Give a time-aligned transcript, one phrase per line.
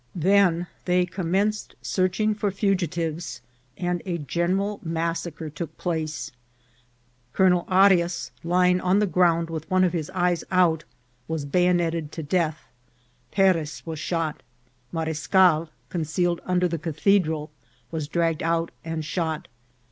[0.15, 3.39] Then they commen ced searching for fugitives,
[3.77, 6.31] and a general massacre took place.
[7.33, 10.85] Colonel Arias, lying on the ground with one of his eyes out,
[11.27, 12.65] was bayoneted to death.
[13.29, 14.41] Perez was shot.
[14.91, 17.51] Marescal, concealed under the Cathedral,
[17.91, 19.47] was dragged out and shot.